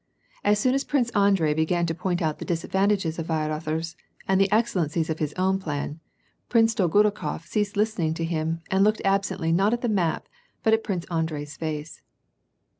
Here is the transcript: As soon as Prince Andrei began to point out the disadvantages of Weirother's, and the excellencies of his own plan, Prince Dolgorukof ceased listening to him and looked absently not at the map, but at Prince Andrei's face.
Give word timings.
As 0.43 0.57
soon 0.57 0.73
as 0.73 0.83
Prince 0.83 1.11
Andrei 1.11 1.53
began 1.53 1.85
to 1.85 1.93
point 1.93 2.23
out 2.23 2.39
the 2.39 2.43
disadvantages 2.43 3.19
of 3.19 3.27
Weirother's, 3.27 3.95
and 4.27 4.41
the 4.41 4.51
excellencies 4.51 5.11
of 5.11 5.19
his 5.19 5.31
own 5.33 5.59
plan, 5.59 5.99
Prince 6.49 6.73
Dolgorukof 6.73 7.45
ceased 7.45 7.77
listening 7.77 8.15
to 8.15 8.25
him 8.25 8.61
and 8.71 8.83
looked 8.83 9.03
absently 9.05 9.51
not 9.51 9.73
at 9.73 9.81
the 9.81 9.87
map, 9.89 10.27
but 10.63 10.73
at 10.73 10.83
Prince 10.83 11.05
Andrei's 11.11 11.55
face. 11.55 12.01